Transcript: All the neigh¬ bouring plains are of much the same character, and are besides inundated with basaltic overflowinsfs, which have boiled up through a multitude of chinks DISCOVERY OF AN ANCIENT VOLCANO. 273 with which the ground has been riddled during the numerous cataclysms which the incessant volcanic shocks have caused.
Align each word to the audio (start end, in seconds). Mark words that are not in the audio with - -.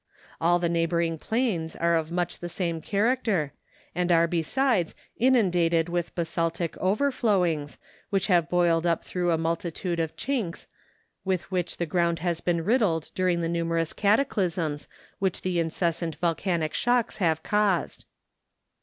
All 0.41 0.57
the 0.57 0.67
neigh¬ 0.67 0.89
bouring 0.89 1.19
plains 1.19 1.75
are 1.75 1.93
of 1.93 2.11
much 2.11 2.39
the 2.39 2.49
same 2.49 2.81
character, 2.81 3.53
and 3.93 4.11
are 4.11 4.25
besides 4.25 4.95
inundated 5.17 5.89
with 5.89 6.15
basaltic 6.15 6.71
overflowinsfs, 6.79 7.77
which 8.09 8.25
have 8.25 8.49
boiled 8.49 8.87
up 8.87 9.03
through 9.03 9.29
a 9.29 9.37
multitude 9.37 9.99
of 9.99 10.15
chinks 10.15 10.65
DISCOVERY 10.65 10.73
OF 10.73 10.73
AN 10.73 10.97
ANCIENT 11.05 11.19
VOLCANO. 11.21 11.29
273 11.29 11.33
with 11.45 11.51
which 11.51 11.77
the 11.77 11.85
ground 11.85 12.17
has 12.25 12.41
been 12.41 12.65
riddled 12.65 13.11
during 13.13 13.41
the 13.41 13.47
numerous 13.47 13.93
cataclysms 13.93 14.87
which 15.19 15.41
the 15.41 15.59
incessant 15.59 16.15
volcanic 16.15 16.73
shocks 16.73 17.17
have 17.17 17.43
caused. 17.43 18.05